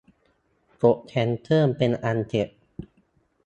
[0.83, 2.49] กดแคนเซิลเป็นอันเสร็จ